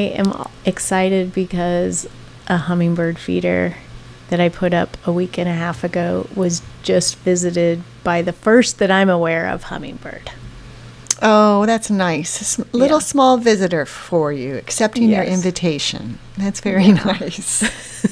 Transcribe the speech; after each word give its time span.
Am 0.00 0.46
excited 0.64 1.32
because 1.32 2.08
a 2.48 2.56
hummingbird 2.56 3.18
feeder 3.18 3.76
that 4.28 4.40
I 4.40 4.48
put 4.48 4.72
up 4.74 4.96
a 5.06 5.12
week 5.12 5.38
and 5.38 5.48
a 5.48 5.52
half 5.54 5.82
ago 5.84 6.28
was 6.34 6.62
just 6.82 7.16
visited 7.18 7.82
by 8.04 8.22
the 8.22 8.32
first 8.32 8.78
that 8.78 8.90
I'm 8.90 9.08
aware 9.10 9.46
of 9.48 9.64
hummingbird. 9.64 10.30
Oh, 11.22 11.66
that's 11.66 11.90
nice. 11.90 12.58
A 12.58 12.64
little 12.72 12.96
Yeah. 12.98 13.02
small 13.04 13.36
visitor 13.36 13.84
for 13.84 14.32
you, 14.32 14.56
accepting 14.56 15.10
your 15.10 15.22
invitation. 15.22 16.18
That's 16.38 16.60
very 16.60 16.92
nice. 16.92 17.62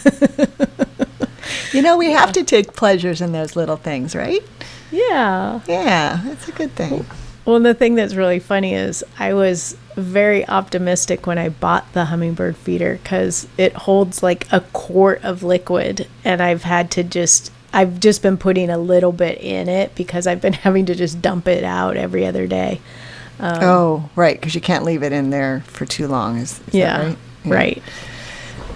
you 1.72 1.80
know, 1.82 1.96
we 1.96 2.10
have 2.12 2.32
to 2.32 2.44
take 2.44 2.74
pleasures 2.74 3.20
in 3.20 3.32
those 3.32 3.56
little 3.56 3.76
things, 3.76 4.14
right? 4.14 4.42
Yeah. 4.90 5.60
Yeah, 5.66 6.20
that's 6.24 6.48
a 6.48 6.52
good 6.52 6.74
thing. 6.74 7.06
Well, 7.48 7.56
and 7.56 7.64
the 7.64 7.72
thing 7.72 7.94
that's 7.94 8.14
really 8.14 8.40
funny 8.40 8.74
is 8.74 9.02
I 9.18 9.32
was 9.32 9.74
very 9.96 10.46
optimistic 10.46 11.26
when 11.26 11.38
I 11.38 11.48
bought 11.48 11.90
the 11.94 12.04
hummingbird 12.04 12.58
feeder 12.58 13.00
because 13.02 13.48
it 13.56 13.72
holds 13.72 14.22
like 14.22 14.46
a 14.52 14.60
quart 14.74 15.24
of 15.24 15.42
liquid, 15.42 16.06
and 16.26 16.42
I've 16.42 16.64
had 16.64 16.90
to 16.90 17.02
just 17.02 17.50
I've 17.72 18.00
just 18.00 18.20
been 18.20 18.36
putting 18.36 18.68
a 18.68 18.76
little 18.76 19.12
bit 19.12 19.40
in 19.40 19.66
it 19.66 19.94
because 19.94 20.26
I've 20.26 20.42
been 20.42 20.52
having 20.64 20.84
to 20.84 20.94
just 20.94 21.22
dump 21.22 21.48
it 21.48 21.64
out 21.64 21.96
every 21.96 22.26
other 22.26 22.46
day. 22.46 22.82
Um, 23.40 23.58
oh, 23.62 24.10
right, 24.14 24.38
because 24.38 24.54
you 24.54 24.60
can't 24.60 24.84
leave 24.84 25.02
it 25.02 25.12
in 25.12 25.30
there 25.30 25.62
for 25.68 25.86
too 25.86 26.06
long. 26.06 26.36
Is, 26.36 26.60
is 26.68 26.74
yeah, 26.74 27.02
right? 27.02 27.18
Yeah. 27.44 27.54
right, 27.54 27.82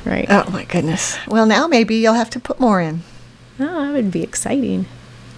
right. 0.07 0.27
Oh 0.31 0.51
my 0.51 0.65
goodness. 0.65 1.19
Well, 1.29 1.45
now 1.45 1.67
maybe 1.67 1.97
you'll 1.97 2.15
have 2.15 2.31
to 2.31 2.41
put 2.41 2.59
more 2.59 2.81
in. 2.81 3.03
Oh, 3.61 3.85
that 3.85 3.93
would 3.93 4.11
be 4.11 4.23
exciting. 4.23 4.87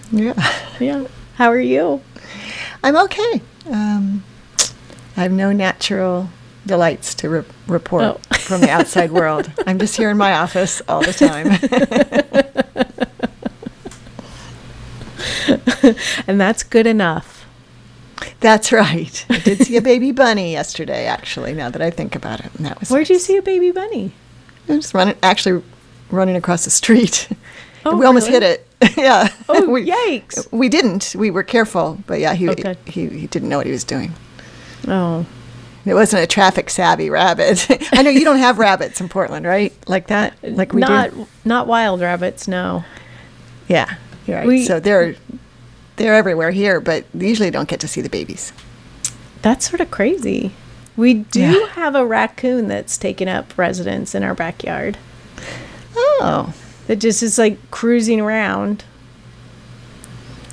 Yeah. 0.09 0.53
Yeah. 0.79 1.07
How 1.35 1.49
are 1.49 1.59
you? 1.59 2.01
I'm 2.85 2.95
okay. 3.05 3.41
Um, 3.71 4.23
I 5.17 5.23
have 5.23 5.31
no 5.31 5.51
natural 5.51 6.29
delights 6.67 7.15
to 7.15 7.29
re- 7.29 7.43
report 7.67 8.03
Oh. 8.03 8.19
from 8.37 8.61
the 8.61 8.69
outside 8.69 9.11
world. 9.11 9.51
I'm 9.65 9.79
just 9.79 9.97
here 9.97 10.11
in 10.11 10.17
my 10.17 10.33
office 10.33 10.81
all 10.87 11.01
the 11.01 11.13
time. 11.13 11.57
And 16.27 16.41
that's 16.41 16.63
good 16.63 16.87
enough. 16.87 17.45
That's 18.39 18.71
right. 18.71 19.25
I 19.29 19.39
did 19.39 19.59
see 19.59 19.77
a 19.77 19.81
baby 19.81 20.11
bunny 20.11 20.51
yesterday, 20.51 21.05
actually, 21.05 21.53
now 21.53 21.69
that 21.69 21.81
I 21.81 21.91
think 21.91 22.15
about 22.15 22.39
it. 22.39 22.53
And 22.55 22.65
that 22.65 22.79
was 22.79 22.89
Where'd 22.89 23.09
you 23.09 23.19
see 23.19 23.37
a 23.37 23.41
baby 23.41 23.71
bunny? 23.71 24.11
I 24.67 24.77
was 24.77 24.93
running, 24.95 25.15
actually 25.21 25.61
running 26.09 26.35
across 26.35 26.65
the 26.65 26.71
street. 26.71 27.29
Oh, 27.85 27.95
we 27.97 28.05
almost 28.05 28.29
really? 28.29 28.45
hit 28.45 28.51
it. 28.61 28.64
yeah. 28.97 29.29
Oh, 29.49 29.69
we, 29.71 29.89
yikes. 29.89 30.51
We 30.51 30.69
didn't. 30.69 31.15
We 31.17 31.31
were 31.31 31.43
careful, 31.43 31.97
but 32.07 32.19
yeah, 32.19 32.33
he, 32.33 32.45
good. 32.47 32.77
he 32.85 33.07
he 33.07 33.27
didn't 33.27 33.49
know 33.49 33.57
what 33.57 33.65
he 33.65 33.71
was 33.71 33.83
doing. 33.83 34.13
Oh, 34.87 35.25
It 35.85 35.93
wasn't 35.93 36.23
a 36.23 36.27
traffic 36.27 36.69
savvy 36.69 37.09
rabbit. 37.09 37.67
I 37.93 38.01
know 38.01 38.09
you 38.09 38.23
don't 38.25 38.39
have 38.39 38.59
rabbits 38.59 38.99
in 39.01 39.09
Portland, 39.09 39.45
right? 39.45 39.73
Like 39.87 40.07
that, 40.07 40.35
like 40.43 40.73
we 40.73 40.81
not 40.81 41.11
do. 41.11 41.27
not 41.45 41.67
wild 41.67 42.01
rabbits. 42.01 42.47
No. 42.47 42.83
Yeah, 43.67 43.95
you're 44.27 44.37
right. 44.37 44.47
We- 44.47 44.65
so 44.65 44.79
they're 44.79 45.15
they're 45.95 46.13
everywhere 46.15 46.51
here, 46.51 46.79
but 46.81 47.05
they 47.13 47.27
usually 47.29 47.51
don't 47.51 47.69
get 47.69 47.79
to 47.79 47.87
see 47.87 48.01
the 48.01 48.09
babies. 48.09 48.51
That's 49.41 49.67
sort 49.69 49.79
of 49.81 49.89
crazy. 49.91 50.51
We 50.97 51.13
do 51.13 51.39
Yeah. 51.39 51.67
have 51.69 51.95
a 51.95 52.05
raccoon 52.05 52.67
that's 52.67 52.97
taken 52.97 53.27
up 53.27 53.57
residence 53.57 54.13
in 54.15 54.23
our 54.23 54.33
backyard. 54.35 54.97
Oh, 55.95 56.53
That 56.87 56.97
just 56.97 57.23
is 57.23 57.37
like 57.37 57.71
cruising 57.71 58.21
around. 58.21 58.83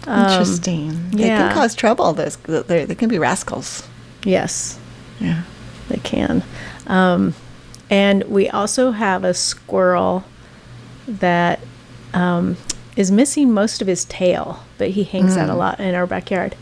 Um, 0.06 0.28
interesting. 0.31 1.10
They 1.10 1.26
yeah. 1.26 1.48
can 1.48 1.54
cause 1.54 1.75
trouble. 1.75 2.12
Those 2.12 2.37
they 2.37 2.84
they 2.84 2.94
can 2.94 3.09
be 3.09 3.19
rascals. 3.19 3.87
Yes, 4.25 4.78
Yeah. 5.21 5.42
they 5.88 5.98
can. 5.98 6.42
Um, 6.87 7.34
and 7.91 8.25
we 8.25 8.48
also 8.48 8.92
have 8.92 9.25
a 9.25 9.34
squirrel 9.34 10.25
that 11.06 11.60
um, 12.15 12.56
is 12.97 13.10
missing 13.10 13.53
most 13.53 13.82
of 13.82 13.88
his 13.88 14.04
tail, 14.04 14.65
but 14.78 14.91
he 14.91 15.04
hangs 15.04 15.37
out 15.37 15.50
a 15.50 15.54
lot 15.54 15.81
in 15.81 15.94
our 15.94 16.06
backyard. 16.06 16.56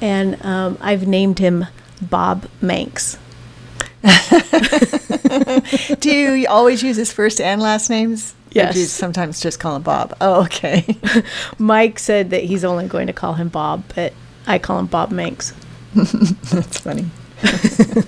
And 0.00 0.44
um, 0.44 0.78
I've 0.80 1.06
named 1.08 1.38
him 1.38 1.66
Bob 2.00 2.48
Manx. 2.60 3.18
Do 6.00 6.10
you 6.10 6.46
always 6.48 6.82
use 6.82 6.96
his 6.96 7.12
first 7.12 7.40
and 7.40 7.60
last 7.60 7.90
names? 7.90 8.34
Or 8.48 8.72
do 8.72 8.78
you 8.78 8.84
Yes. 8.84 8.90
sometimes 8.90 9.40
just 9.40 9.60
call 9.60 9.76
him 9.76 9.82
Bob. 9.82 10.16
Oh, 10.20 10.42
okay. 10.44 10.84
Mike 11.58 11.98
said 11.98 12.30
that 12.30 12.44
he's 12.44 12.64
only 12.64 12.86
going 12.88 13.06
to 13.06 13.12
call 13.12 13.34
him 13.34 13.48
Bob, 13.48 13.84
but 13.94 14.12
I 14.46 14.58
call 14.58 14.78
him 14.78 14.86
Bob 14.86 15.10
Manx. 15.10 15.52
That's 15.94 16.78
funny. 16.80 17.06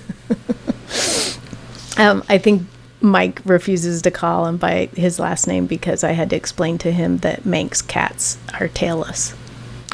Um, 1.97 2.23
I 2.29 2.37
think 2.37 2.63
Mike 3.01 3.41
refuses 3.45 4.01
to 4.03 4.11
call 4.11 4.47
him 4.47 4.57
by 4.57 4.87
his 4.95 5.19
last 5.19 5.45
name 5.45 5.67
because 5.67 6.03
I 6.03 6.13
had 6.13 6.29
to 6.31 6.35
explain 6.35 6.77
to 6.79 6.91
him 6.91 7.17
that 7.17 7.45
Manx 7.45 7.81
cats 7.81 8.37
are 8.59 8.69
tailless. 8.69 9.35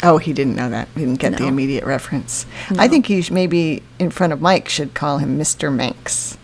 Oh, 0.03 0.18
he 0.19 0.31
didn't 0.31 0.56
know 0.56 0.69
that. 0.69 0.88
He 0.94 1.02
didn't 1.02 1.19
get 1.19 1.38
the 1.38 1.47
immediate 1.47 1.84
reference. 1.86 2.46
I 2.69 2.88
think 2.88 3.07
he 3.07 3.24
sh- 3.24 3.31
maybe 3.31 3.81
in 3.97 4.12
front 4.12 4.31
of 4.31 4.40
Mike 4.41 4.69
should 4.69 4.94
call 4.94 5.18
him 5.18 5.38
Mr. 5.40 5.74
Manx. 5.74 6.38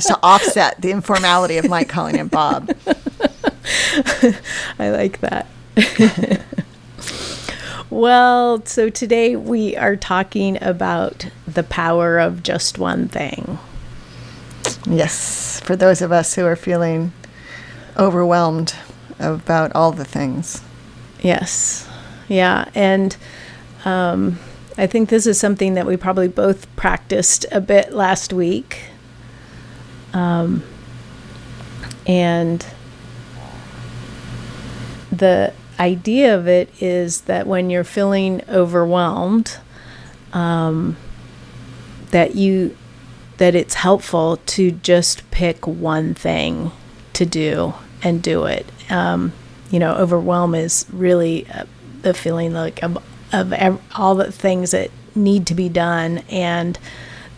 Just 0.00 0.08
to 0.08 0.18
offset 0.22 0.80
the 0.80 0.90
informality 0.90 1.58
of 1.58 1.68
Mike 1.68 1.88
calling 1.90 2.14
him 2.14 2.28
Bob. 2.28 2.74
I 4.78 4.90
like 4.90 5.20
that. 5.20 5.46
well, 7.90 8.64
so 8.64 8.88
today 8.88 9.36
we 9.36 9.76
are 9.76 9.96
talking 9.96 10.56
about 10.62 11.26
the 11.46 11.62
power 11.62 12.18
of 12.18 12.42
just 12.42 12.78
one 12.78 13.08
thing. 13.08 13.58
Yes, 14.88 15.60
for 15.60 15.76
those 15.76 16.00
of 16.00 16.12
us 16.12 16.34
who 16.34 16.46
are 16.46 16.56
feeling 16.56 17.12
overwhelmed 17.98 18.74
about 19.18 19.70
all 19.74 19.92
the 19.92 20.06
things. 20.06 20.62
Yes. 21.20 21.86
Yeah. 22.26 22.70
And 22.74 23.14
um, 23.84 24.38
I 24.78 24.86
think 24.86 25.10
this 25.10 25.26
is 25.26 25.38
something 25.38 25.74
that 25.74 25.84
we 25.84 25.98
probably 25.98 26.28
both 26.28 26.74
practiced 26.76 27.44
a 27.52 27.60
bit 27.60 27.92
last 27.92 28.32
week. 28.32 28.89
Um, 30.12 30.62
and 32.06 32.66
the 35.12 35.52
idea 35.78 36.36
of 36.36 36.46
it 36.46 36.70
is 36.80 37.22
that 37.22 37.46
when 37.46 37.70
you're 37.70 37.84
feeling 37.84 38.42
overwhelmed, 38.48 39.58
um, 40.32 40.96
that 42.10 42.34
you 42.34 42.76
that 43.38 43.54
it's 43.54 43.74
helpful 43.74 44.36
to 44.44 44.70
just 44.70 45.28
pick 45.30 45.66
one 45.66 46.12
thing 46.12 46.70
to 47.14 47.24
do 47.24 47.72
and 48.02 48.22
do 48.22 48.44
it. 48.44 48.66
Um, 48.90 49.32
you 49.70 49.78
know, 49.78 49.94
overwhelm 49.94 50.54
is 50.54 50.84
really 50.92 51.46
uh, 51.48 51.64
the 52.02 52.12
feeling 52.12 52.52
like 52.52 52.82
of, 52.82 52.98
of 53.32 53.52
ev- 53.54 53.80
all 53.96 54.14
the 54.14 54.30
things 54.30 54.72
that 54.72 54.90
need 55.14 55.46
to 55.46 55.54
be 55.54 55.70
done 55.70 56.18
and 56.28 56.78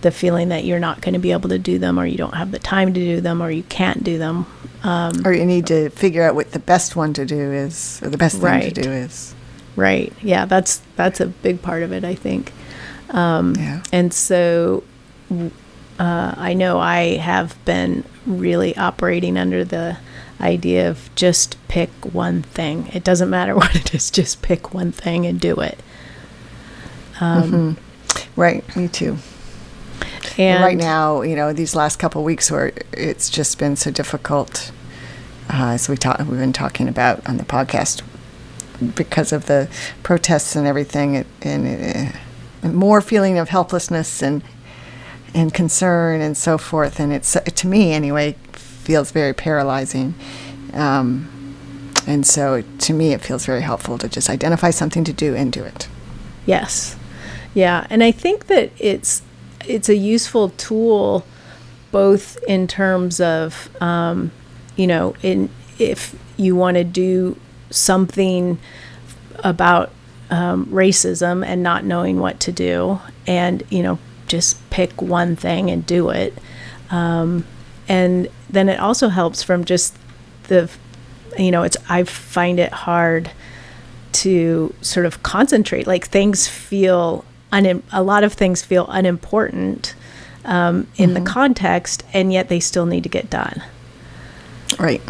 the 0.02 0.10
feeling 0.10 0.50
that 0.50 0.64
you're 0.64 0.78
not 0.80 1.00
going 1.00 1.14
to 1.14 1.20
be 1.20 1.32
able 1.32 1.48
to 1.48 1.58
do 1.58 1.78
them 1.78 1.98
or 1.98 2.04
you 2.06 2.16
don't 2.18 2.34
have 2.34 2.50
the 2.52 2.58
time 2.58 2.92
to 2.94 3.00
do 3.00 3.20
them 3.20 3.42
or 3.42 3.50
you 3.50 3.62
can't 3.64 4.04
do 4.04 4.18
them. 4.18 4.46
Um, 4.84 5.22
Or 5.24 5.32
you 5.32 5.46
need 5.46 5.66
to 5.68 5.90
figure 5.90 6.22
out 6.24 6.34
what 6.34 6.50
the 6.52 6.58
best 6.58 6.96
one 6.96 7.12
to 7.14 7.24
do 7.24 7.52
is, 7.52 8.00
or 8.02 8.08
the 8.10 8.18
best 8.18 8.36
thing 8.36 8.44
Right. 8.44 8.74
to 8.74 8.82
do 8.82 8.90
is. 8.90 9.32
right. 9.76 10.12
Yeah, 10.22 10.44
that's 10.44 10.82
that's 10.96 11.20
a 11.20 11.26
big 11.26 11.62
part 11.62 11.82
of 11.84 11.92
it, 11.92 12.04
I 12.04 12.14
think. 12.16 12.52
Um, 13.10 13.54
Yeah. 13.56 13.82
And 13.92 14.12
so 14.12 14.82
uh, 15.30 16.34
I 16.36 16.52
know 16.54 16.80
I 16.80 17.16
have 17.18 17.56
been 17.64 18.02
really 18.26 18.76
operating 18.76 19.36
under 19.38 19.64
the 19.64 19.98
idea 20.40 20.90
of 20.90 21.08
just 21.14 21.56
pick 21.68 21.90
one 22.12 22.42
thing. 22.42 22.88
It 22.92 23.04
doesn't 23.04 23.30
matter 23.30 23.54
what 23.62 23.76
it 23.76 23.94
is, 23.94 24.10
just 24.10 24.42
pick 24.42 24.74
one 24.74 24.90
thing 24.90 25.26
and 25.26 25.40
do 25.40 25.54
it. 25.60 25.78
Um, 27.20 27.76
Right, 28.34 28.64
me 28.76 28.88
too. 28.88 29.18
And 30.38 30.64
right 30.64 30.76
now, 30.76 31.22
you 31.22 31.36
know, 31.36 31.52
these 31.52 31.74
last 31.74 31.98
couple 31.98 32.24
weeks 32.24 32.50
where 32.50 32.72
it's 32.92 33.28
just 33.30 33.58
been 33.58 33.76
so 33.76 33.90
difficult, 33.90 34.72
uh, 35.50 35.72
as 35.74 35.88
we 35.88 35.96
talk, 35.96 36.18
we've 36.18 36.38
been 36.38 36.52
talking 36.52 36.88
about 36.88 37.26
on 37.28 37.36
the 37.36 37.44
podcast, 37.44 38.02
because 38.94 39.32
of 39.32 39.46
the 39.46 39.68
protests 40.02 40.56
and 40.56 40.66
everything, 40.66 41.24
and 41.42 42.14
uh, 42.64 42.68
more 42.68 43.00
feeling 43.00 43.38
of 43.38 43.48
helplessness 43.48 44.22
and 44.22 44.42
and 45.34 45.54
concern 45.54 46.20
and 46.20 46.36
so 46.36 46.58
forth. 46.58 47.00
And 47.00 47.12
it's 47.12 47.32
to 47.32 47.66
me 47.66 47.92
anyway 47.92 48.36
feels 48.52 49.10
very 49.12 49.32
paralyzing. 49.32 50.14
Um, 50.74 51.54
and 52.06 52.26
so 52.26 52.62
to 52.78 52.92
me, 52.92 53.12
it 53.12 53.20
feels 53.20 53.46
very 53.46 53.62
helpful 53.62 53.96
to 53.98 54.08
just 54.08 54.28
identify 54.28 54.70
something 54.70 55.04
to 55.04 55.12
do 55.12 55.34
and 55.36 55.52
do 55.52 55.62
it. 55.62 55.88
Yes. 56.46 56.96
Yeah. 57.54 57.86
And 57.88 58.02
I 58.02 58.10
think 58.10 58.46
that 58.48 58.72
it's, 58.78 59.22
it's 59.66 59.88
a 59.88 59.96
useful 59.96 60.50
tool 60.50 61.24
both 61.90 62.38
in 62.48 62.66
terms 62.66 63.20
of, 63.20 63.70
um, 63.82 64.30
you 64.76 64.86
know, 64.86 65.14
in, 65.22 65.50
if 65.78 66.16
you 66.36 66.56
want 66.56 66.76
to 66.76 66.84
do 66.84 67.38
something 67.70 68.58
about 69.40 69.90
um, 70.30 70.66
racism 70.66 71.44
and 71.44 71.62
not 71.62 71.84
knowing 71.84 72.18
what 72.18 72.40
to 72.40 72.52
do 72.52 72.98
and, 73.26 73.62
you 73.68 73.82
know, 73.82 73.98
just 74.26 74.58
pick 74.70 75.02
one 75.02 75.36
thing 75.36 75.70
and 75.70 75.84
do 75.84 76.08
it. 76.08 76.36
Um, 76.90 77.44
and 77.88 78.28
then 78.48 78.68
it 78.68 78.80
also 78.80 79.08
helps 79.08 79.42
from 79.42 79.64
just 79.64 79.96
the 80.44 80.70
you 81.38 81.50
know 81.50 81.62
it's 81.62 81.76
i 81.88 82.02
find 82.04 82.58
it 82.60 82.72
hard 82.72 83.30
to 84.12 84.74
sort 84.82 85.06
of 85.06 85.22
concentrate 85.22 85.86
like 85.86 86.06
things 86.06 86.46
feel 86.46 87.24
un- 87.52 87.82
a 87.92 88.02
lot 88.02 88.24
of 88.24 88.32
things 88.32 88.62
feel 88.62 88.86
unimportant 88.88 89.94
um, 90.44 90.88
in 90.96 91.10
mm-hmm. 91.10 91.22
the 91.24 91.30
context 91.30 92.02
and 92.12 92.32
yet 92.32 92.48
they 92.48 92.60
still 92.60 92.86
need 92.86 93.02
to 93.02 93.08
get 93.08 93.30
done 93.30 93.62
right 94.78 95.02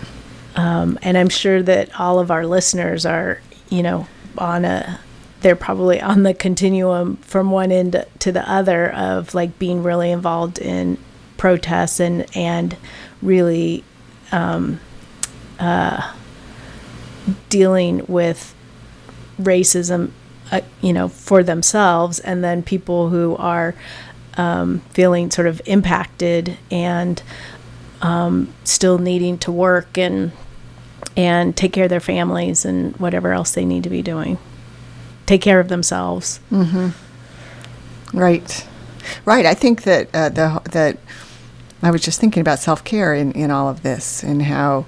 um, 0.57 0.99
and 1.03 1.17
i'm 1.17 1.29
sure 1.29 1.63
that 1.63 1.99
all 1.99 2.19
of 2.19 2.31
our 2.31 2.47
listeners 2.47 3.07
are 3.07 3.41
you 3.71 3.83
know 3.83 4.07
on 4.37 4.65
a 4.65 5.01
they're 5.41 5.57
probably 5.57 6.01
on 6.01 6.23
the 6.23 6.33
continuum 6.33 7.17
from 7.17 7.51
one 7.51 7.73
end 7.73 8.05
to 8.21 8.31
the 8.31 8.49
other 8.49 8.93
of 8.93 9.35
like 9.35 9.59
being 9.59 9.83
really 9.83 10.11
involved 10.11 10.59
in 10.59 10.97
protests 11.37 11.99
and 11.99 12.25
and 12.37 12.77
really 13.21 13.83
um, 14.31 14.81
uh, 15.59 16.13
dealing 17.49 18.05
with 18.07 18.55
racism, 19.41 20.11
uh, 20.53 20.61
you 20.81 20.93
know, 20.93 21.09
for 21.09 21.43
themselves, 21.43 22.21
and 22.21 22.45
then 22.45 22.63
people 22.63 23.09
who 23.09 23.35
are 23.37 23.75
um, 24.37 24.81
feeling 24.91 25.31
sort 25.31 25.47
of 25.47 25.61
impacted 25.67 26.57
and 26.71 27.23
um, 28.03 28.53
still 28.65 28.99
needing 28.99 29.39
to 29.39 29.51
work 29.51 29.97
and 29.99 30.33
and 31.17 31.57
take 31.57 31.73
care 31.73 31.85
of 31.85 31.91
their 31.91 32.01
families 32.01 32.65
and 32.65 32.97
whatever 32.97 33.33
else 33.33 33.53
they 33.53 33.65
need 33.65 33.83
to 33.83 33.91
be 33.91 34.03
doing. 34.03 34.39
Take 35.27 35.43
care 35.43 35.61
of 35.61 35.69
themselves. 35.69 36.41
Mm-hmm. 36.51 38.19
Right, 38.19 38.67
right. 39.25 39.47
I 39.47 39.55
think 39.55 39.83
that 39.83 40.09
uh, 40.15 40.29
the 40.29 40.63
that 40.71 40.99
I 41.83 41.91
was 41.91 42.03
just 42.03 42.21
thinking 42.21 42.41
about 42.41 42.59
self 42.59 42.85
care 42.85 43.15
in, 43.15 43.33
in 43.33 43.51
all 43.51 43.69
of 43.69 43.83
this 43.83 44.23
and 44.23 44.43
how 44.43 44.87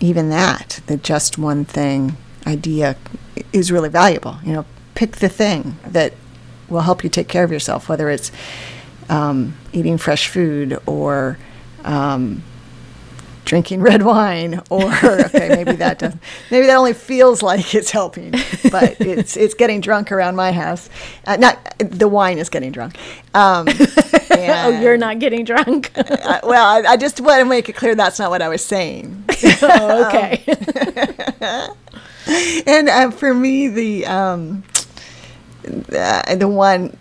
even 0.00 0.28
that, 0.28 0.80
the 0.86 0.96
just 0.96 1.38
one 1.38 1.64
thing 1.64 2.16
idea, 2.46 2.96
is 3.52 3.72
really 3.72 3.88
valuable. 3.88 4.36
You 4.44 4.52
know, 4.52 4.66
pick 4.94 5.16
the 5.16 5.28
thing 5.28 5.76
that 5.86 6.14
will 6.68 6.80
help 6.80 7.04
you 7.04 7.10
take 7.10 7.28
care 7.28 7.44
of 7.44 7.52
yourself, 7.52 7.88
whether 7.88 8.08
it's 8.08 8.30
um, 9.08 9.56
eating 9.72 9.98
fresh 9.98 10.28
food 10.28 10.78
or 10.86 11.38
um, 11.84 12.42
drinking 13.44 13.80
red 13.82 14.02
wine 14.02 14.60
or 14.70 14.90
okay 15.04 15.48
maybe 15.50 15.72
that 15.72 15.98
does 16.00 16.14
maybe 16.50 16.66
that 16.66 16.76
only 16.76 16.92
feels 16.94 17.42
like 17.42 17.74
it's 17.74 17.90
helping 17.90 18.32
but 18.70 18.98
it's 19.00 19.36
it's 19.36 19.54
getting 19.54 19.80
drunk 19.80 20.10
around 20.10 20.36
my 20.36 20.52
house. 20.52 20.88
Uh, 21.26 21.36
not 21.36 21.58
the 21.78 22.08
wine 22.08 22.38
is 22.38 22.48
getting 22.48 22.72
drunk. 22.72 22.96
Um, 23.34 23.68
oh 24.30 24.80
you're 24.80 24.96
not 24.96 25.18
getting 25.18 25.44
drunk. 25.44 25.92
Uh, 25.96 26.40
well 26.42 26.64
I, 26.64 26.92
I, 26.92 26.96
just 26.96 27.20
want 27.20 27.40
to 27.40 27.44
make 27.44 27.68
it 27.68 27.74
clear 27.74 27.94
that's 27.94 28.18
not 28.18 28.30
what 28.30 28.42
i 28.42 28.48
was 28.48 28.64
saying. 28.64 29.24
Oh, 29.62 30.06
okay. 30.06 30.42
And 32.66 32.88
uh, 32.88 33.10
for 33.10 33.34
me 33.34 33.68
the 33.68 34.06
um, 35.66 36.38
the, 36.38 36.48
one 36.48 36.96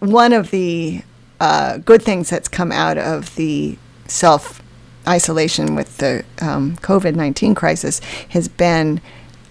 one 0.00 0.32
of 0.32 0.50
the 0.50 1.02
uh, 1.40 1.78
good 1.78 2.02
things 2.02 2.30
that's 2.30 2.48
come 2.48 2.72
out 2.72 2.98
of 2.98 3.34
the 3.36 3.78
self 4.06 4.62
isolation 5.06 5.74
with 5.74 5.98
the 5.98 6.24
um, 6.40 6.76
COVID 6.76 7.14
19 7.14 7.54
crisis 7.54 8.00
has 8.30 8.48
been 8.48 9.00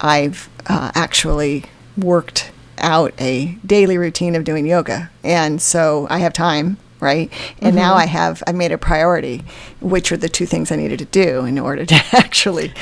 I've 0.02 0.50
uh, 0.68 0.92
actually 0.96 1.66
worked 1.98 2.52
out 2.80 3.14
a 3.20 3.58
daily 3.66 3.98
routine 3.98 4.36
of 4.36 4.44
doing 4.44 4.66
yoga. 4.66 5.10
And 5.24 5.62
so 5.62 6.08
I 6.10 6.20
have 6.20 6.34
time, 6.34 6.78
right? 7.04 7.32
And 7.62 7.76
mm-hmm. 7.76 7.76
now 7.76 7.94
I 7.96 8.06
have, 8.06 8.42
I 8.48 8.52
made 8.52 8.72
a 8.72 8.78
priority, 8.78 9.44
which 9.82 10.12
are 10.12 10.18
the 10.18 10.30
two 10.30 10.46
things 10.46 10.72
I 10.72 10.76
needed 10.76 11.00
to 11.00 11.06
do 11.06 11.46
in 11.46 11.60
order 11.60 11.86
to 11.86 11.96
actually 12.14 12.74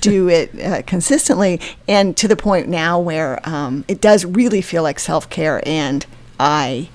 do 0.00 0.28
it 0.30 0.58
uh, 0.60 0.82
consistently. 0.82 1.60
And 1.88 2.16
to 2.16 2.28
the 2.28 2.36
point 2.36 2.68
now 2.68 2.98
where 2.98 3.46
um, 3.48 3.84
it 3.88 4.00
does 4.00 4.24
really 4.24 4.62
feel 4.62 4.82
like 4.82 4.98
self 4.98 5.28
care 5.28 5.66
and 5.66 6.06
I 6.40 6.88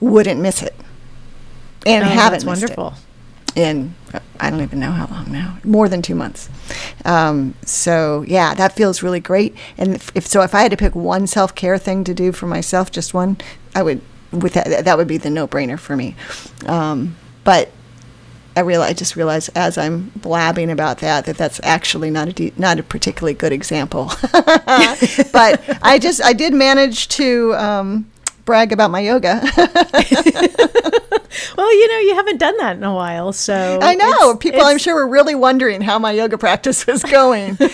wouldn't 0.00 0.40
miss 0.40 0.62
it. 0.62 0.74
And 1.86 2.04
oh, 2.04 2.08
haven't 2.08 2.44
that's 2.44 2.44
wonderful. 2.44 2.88
It 2.88 3.04
in 3.56 3.94
I 4.38 4.50
don't 4.50 4.62
even 4.62 4.80
know 4.80 4.90
how 4.90 5.06
long 5.06 5.30
now, 5.30 5.58
more 5.64 5.88
than 5.88 6.02
two 6.02 6.14
months. 6.14 6.48
Um, 7.04 7.54
so 7.64 8.24
yeah, 8.26 8.54
that 8.54 8.72
feels 8.72 9.02
really 9.02 9.20
great. 9.20 9.54
And 9.76 9.94
if, 9.94 10.10
if, 10.14 10.26
so, 10.26 10.42
if 10.42 10.54
I 10.54 10.62
had 10.62 10.70
to 10.70 10.76
pick 10.76 10.94
one 10.94 11.26
self 11.26 11.54
care 11.54 11.78
thing 11.78 12.04
to 12.04 12.14
do 12.14 12.32
for 12.32 12.46
myself, 12.46 12.90
just 12.90 13.12
one, 13.12 13.36
I 13.74 13.82
would 13.82 14.00
with 14.32 14.54
that 14.54 14.84
that 14.84 14.96
would 14.96 15.08
be 15.08 15.18
the 15.18 15.30
no 15.30 15.46
brainer 15.46 15.78
for 15.78 15.96
me. 15.96 16.16
Um, 16.66 17.16
but 17.44 17.70
I 18.56 18.60
realize 18.60 18.90
I 18.90 18.94
just 18.94 19.16
realized 19.16 19.50
as 19.54 19.78
I'm 19.78 20.10
blabbing 20.16 20.70
about 20.70 20.98
that 20.98 21.26
that 21.26 21.36
that's 21.36 21.60
actually 21.62 22.10
not 22.10 22.28
a 22.28 22.32
de- 22.32 22.52
not 22.56 22.78
a 22.78 22.82
particularly 22.82 23.34
good 23.34 23.52
example. 23.52 24.10
but 24.32 25.78
I 25.82 25.98
just 26.00 26.22
I 26.22 26.32
did 26.32 26.54
manage 26.54 27.08
to. 27.08 27.54
Um, 27.54 28.06
brag 28.50 28.72
about 28.72 28.90
my 28.90 28.98
yoga. 28.98 29.40
well, 31.56 31.72
you 31.72 31.88
know, 31.88 31.98
you 32.00 32.16
haven't 32.16 32.38
done 32.38 32.56
that 32.56 32.76
in 32.76 32.82
a 32.82 32.92
while, 32.92 33.32
so 33.32 33.78
I 33.80 33.94
know 33.94 34.32
it's, 34.32 34.42
people. 34.42 34.58
It's, 34.58 34.68
I'm 34.68 34.78
sure 34.78 34.96
were 34.96 35.06
really 35.06 35.36
wondering 35.36 35.82
how 35.82 36.00
my 36.00 36.10
yoga 36.10 36.36
practice 36.36 36.84
was 36.84 37.04
going. 37.04 37.56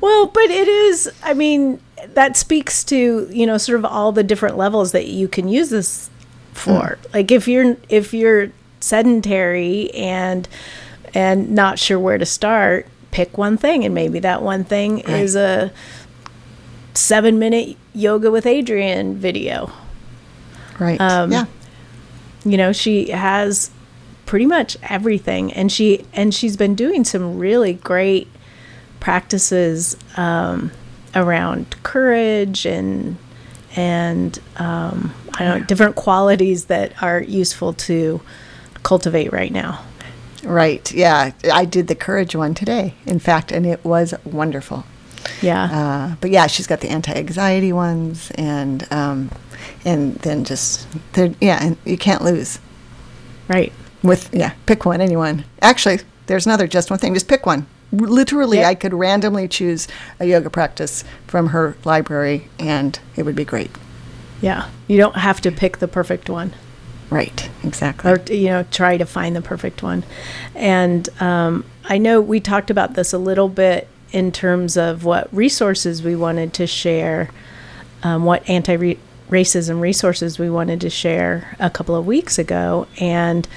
well, 0.00 0.26
but 0.26 0.44
it 0.44 0.68
is. 0.68 1.12
I 1.22 1.34
mean, 1.34 1.80
that 2.14 2.36
speaks 2.36 2.84
to 2.84 3.28
you 3.30 3.46
know 3.46 3.58
sort 3.58 3.78
of 3.78 3.84
all 3.84 4.12
the 4.12 4.22
different 4.22 4.56
levels 4.56 4.92
that 4.92 5.06
you 5.06 5.28
can 5.28 5.48
use 5.48 5.70
this 5.70 6.10
for. 6.52 6.98
Mm. 7.02 7.14
Like 7.14 7.30
if 7.30 7.48
you're 7.48 7.76
if 7.88 8.14
you're 8.14 8.50
sedentary 8.80 9.90
and 9.92 10.48
and 11.14 11.50
not 11.50 11.78
sure 11.78 11.98
where 11.98 12.18
to 12.18 12.26
start, 12.26 12.86
pick 13.10 13.38
one 13.38 13.56
thing, 13.56 13.84
and 13.84 13.94
maybe 13.94 14.18
that 14.20 14.42
one 14.42 14.64
thing 14.64 14.96
right. 14.96 15.08
is 15.08 15.36
a 15.36 15.72
seven 16.92 17.38
minute 17.38 17.76
yoga 17.92 18.30
with 18.30 18.44
Adriene 18.44 19.14
video. 19.14 19.72
Right. 20.78 21.00
Um, 21.00 21.32
yeah. 21.32 21.44
You 22.44 22.56
know, 22.56 22.72
she 22.72 23.10
has 23.10 23.70
pretty 24.26 24.46
much 24.46 24.76
everything, 24.82 25.52
and 25.52 25.70
she 25.70 26.04
and 26.12 26.34
she's 26.34 26.56
been 26.56 26.74
doing 26.74 27.04
some 27.04 27.38
really 27.38 27.74
great 27.74 28.28
practices 29.00 29.96
um, 30.16 30.70
around 31.14 31.74
courage 31.82 32.66
and 32.66 33.16
and 33.76 34.38
um, 34.56 35.12
I 35.34 35.44
don't 35.44 35.60
know 35.60 35.66
different 35.66 35.96
qualities 35.96 36.66
that 36.66 37.02
are 37.02 37.22
useful 37.22 37.72
to 37.72 38.20
cultivate 38.82 39.32
right 39.32 39.50
now. 39.50 39.84
Right. 40.44 40.92
Yeah, 40.92 41.32
I 41.52 41.64
did 41.64 41.88
the 41.88 41.94
courage 41.94 42.36
one 42.36 42.54
today, 42.54 42.94
in 43.06 43.18
fact, 43.18 43.50
and 43.50 43.66
it 43.66 43.84
was 43.84 44.14
wonderful. 44.24 44.84
Yeah. 45.40 45.64
Uh, 45.64 46.16
but 46.20 46.30
yeah, 46.30 46.46
she's 46.46 46.66
got 46.66 46.80
the 46.80 46.90
anti-anxiety 46.90 47.72
ones, 47.72 48.30
and 48.32 48.86
um, 48.92 49.30
and 49.84 50.16
then 50.16 50.44
just 50.44 50.86
yeah, 51.40 51.64
and 51.64 51.76
you 51.84 51.96
can't 51.96 52.22
lose. 52.22 52.58
Right. 53.48 53.72
With 54.02 54.32
yeah, 54.34 54.52
pick 54.66 54.84
one, 54.84 55.00
anyone. 55.00 55.44
Actually, 55.62 56.00
there's 56.26 56.46
another 56.46 56.66
just 56.66 56.90
one 56.90 56.98
thing. 56.98 57.14
Just 57.14 57.28
pick 57.28 57.46
one. 57.46 57.66
Literally, 57.94 58.58
yep. 58.58 58.66
I 58.66 58.74
could 58.74 58.94
randomly 58.94 59.48
choose 59.48 59.88
a 60.18 60.26
yoga 60.26 60.50
practice 60.50 61.04
from 61.26 61.48
her 61.48 61.76
library, 61.84 62.48
and 62.58 62.98
it 63.16 63.24
would 63.24 63.36
be 63.36 63.44
great. 63.44 63.70
Yeah, 64.40 64.68
you 64.88 64.96
don't 64.98 65.16
have 65.16 65.40
to 65.42 65.50
pick 65.50 65.78
the 65.78 65.88
perfect 65.88 66.28
one. 66.28 66.52
Right, 67.10 67.48
exactly. 67.62 68.10
Or 68.10 68.20
you 68.32 68.48
know, 68.48 68.64
try 68.70 68.96
to 68.96 69.06
find 69.06 69.36
the 69.36 69.42
perfect 69.42 69.82
one. 69.82 70.04
And 70.54 71.08
um, 71.20 71.64
I 71.84 71.98
know 71.98 72.20
we 72.20 72.40
talked 72.40 72.70
about 72.70 72.94
this 72.94 73.12
a 73.12 73.18
little 73.18 73.48
bit 73.48 73.88
in 74.12 74.32
terms 74.32 74.76
of 74.76 75.04
what 75.04 75.32
resources 75.34 76.02
we 76.02 76.16
wanted 76.16 76.52
to 76.54 76.66
share, 76.66 77.30
um, 78.02 78.24
what 78.24 78.48
anti 78.48 78.98
racism 79.30 79.80
resources 79.80 80.38
we 80.38 80.50
wanted 80.50 80.80
to 80.80 80.90
share 80.90 81.56
a 81.58 81.70
couple 81.70 81.94
of 81.96 82.06
weeks 82.06 82.38
ago, 82.38 82.86
and 82.98 83.48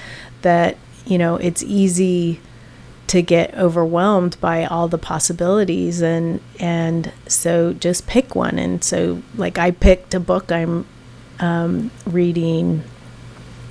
that 0.42 0.76
you 1.06 1.18
know 1.18 1.36
it's 1.36 1.62
easy 1.62 2.40
to 3.08 3.22
get 3.22 3.54
overwhelmed 3.54 4.38
by 4.40 4.64
all 4.64 4.88
the 4.88 4.98
possibilities 4.98 6.00
and 6.00 6.40
and 6.60 7.12
so 7.26 7.72
just 7.72 8.06
pick 8.06 8.34
one. 8.34 8.58
And 8.58 8.82
so 8.82 9.22
like 9.36 9.58
I 9.58 9.70
picked 9.70 10.14
a 10.14 10.20
book 10.20 10.52
I'm 10.52 10.86
um, 11.40 11.90
reading. 12.06 12.84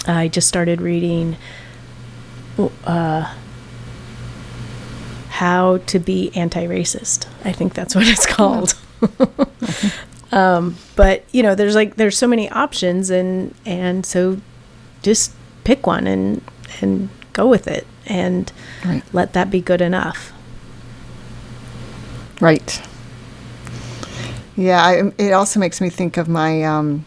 I 0.06 0.28
just 0.28 0.48
started 0.48 0.82
reading 0.82 1.38
uh, 2.86 3.34
how 5.30 5.78
to 5.78 6.00
be 6.00 6.32
anti-racist. 6.36 7.28
I 7.44 7.52
think 7.52 7.74
that's 7.74 7.94
what 7.94 8.08
it's 8.08 8.26
called. 8.26 8.74
Um, 10.32 10.76
but 10.96 11.24
you 11.32 11.42
know 11.42 11.56
there's 11.56 11.76
like 11.76 11.96
there's 11.96 12.18
so 12.18 12.28
many 12.28 12.50
options 12.50 13.10
and 13.10 13.54
and 13.66 14.06
so 14.06 14.42
just 15.02 15.34
pick 15.64 15.88
one 15.88 16.06
and 16.06 16.42
and 16.82 17.10
go 17.38 17.48
with 17.48 17.68
it 17.68 17.86
and 18.08 18.52
right. 18.84 19.04
let 19.14 19.34
that 19.34 19.50
be 19.52 19.62
good 19.62 19.80
enough. 19.80 20.34
Right. 22.42 22.82
Yeah, 24.56 24.84
I, 24.84 25.12
it 25.20 25.32
also 25.34 25.60
makes 25.60 25.80
me 25.80 25.90
think 25.90 26.18
of 26.18 26.28
my 26.28 26.64
um, 26.64 27.06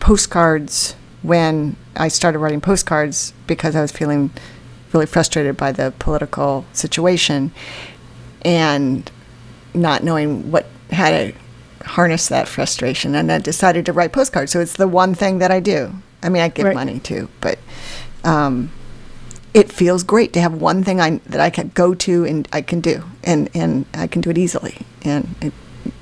postcards 0.00 0.96
when 1.20 1.76
I 1.94 2.08
started 2.08 2.38
writing 2.38 2.62
postcards 2.62 3.34
because 3.46 3.76
I 3.76 3.82
was 3.82 3.92
feeling 3.92 4.30
really 4.92 5.06
frustrated 5.06 5.56
by 5.56 5.72
the 5.72 5.92
political 5.98 6.64
situation 6.72 7.52
and 8.42 9.10
not 9.74 10.02
knowing 10.02 10.50
what 10.50 10.66
how 10.90 11.10
to 11.10 11.32
harness 11.84 12.28
that 12.28 12.48
frustration 12.48 13.14
and 13.14 13.30
I 13.30 13.38
decided 13.38 13.86
to 13.86 13.92
write 13.92 14.12
postcards. 14.12 14.52
So 14.52 14.60
it's 14.60 14.76
the 14.76 14.88
one 14.88 15.14
thing 15.14 15.38
that 15.38 15.50
I 15.50 15.60
do. 15.60 15.92
I 16.22 16.28
mean, 16.28 16.42
I 16.42 16.48
give 16.48 16.66
right. 16.66 16.74
money 16.74 17.00
too, 17.00 17.28
but 17.40 17.58
um, 18.24 18.70
it 19.54 19.70
feels 19.70 20.02
great 20.02 20.32
to 20.32 20.40
have 20.40 20.54
one 20.54 20.82
thing 20.82 21.00
I, 21.00 21.18
that 21.26 21.40
I 21.40 21.50
can 21.50 21.68
go 21.74 21.94
to 21.94 22.24
and 22.24 22.48
I 22.52 22.62
can 22.62 22.80
do, 22.80 23.04
and, 23.22 23.50
and 23.54 23.86
I 23.94 24.06
can 24.06 24.20
do 24.22 24.30
it 24.30 24.38
easily. 24.38 24.78
And 25.04 25.34
it 25.40 25.52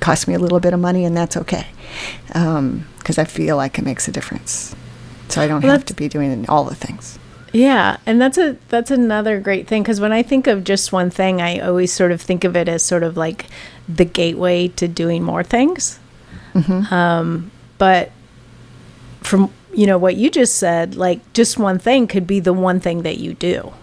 costs 0.00 0.28
me 0.28 0.34
a 0.34 0.38
little 0.38 0.60
bit 0.60 0.72
of 0.72 0.80
money, 0.80 1.04
and 1.04 1.16
that's 1.16 1.36
okay, 1.36 1.66
because 2.26 2.58
um, 2.58 2.86
I 3.06 3.24
feel 3.24 3.56
like 3.56 3.78
it 3.78 3.84
makes 3.84 4.08
a 4.08 4.12
difference. 4.12 4.74
So 5.28 5.40
I 5.40 5.46
don't 5.46 5.62
well, 5.62 5.72
have 5.72 5.84
to 5.86 5.94
be 5.94 6.08
doing 6.08 6.48
all 6.48 6.64
the 6.64 6.74
things. 6.74 7.18
Yeah, 7.52 7.96
and 8.06 8.20
that's 8.20 8.38
a 8.38 8.56
that's 8.68 8.90
another 8.90 9.40
great 9.40 9.66
thing 9.66 9.82
because 9.82 10.00
when 10.00 10.12
I 10.12 10.22
think 10.22 10.46
of 10.46 10.62
just 10.62 10.92
one 10.92 11.10
thing, 11.10 11.40
I 11.40 11.58
always 11.58 11.92
sort 11.92 12.12
of 12.12 12.20
think 12.20 12.44
of 12.44 12.56
it 12.56 12.68
as 12.68 12.82
sort 12.82 13.02
of 13.02 13.16
like 13.16 13.46
the 13.88 14.04
gateway 14.04 14.68
to 14.68 14.86
doing 14.86 15.22
more 15.22 15.42
things. 15.42 15.98
Mm-hmm. 16.54 16.92
Um, 16.92 17.50
but 17.78 18.12
from 19.20 19.50
you 19.74 19.86
know 19.86 19.98
what 19.98 20.16
you 20.16 20.30
just 20.30 20.56
said 20.56 20.96
like 20.96 21.32
just 21.32 21.58
one 21.58 21.78
thing 21.78 22.06
could 22.06 22.26
be 22.26 22.40
the 22.40 22.52
one 22.52 22.80
thing 22.80 23.02
that 23.02 23.18
you 23.18 23.34
do. 23.34 23.72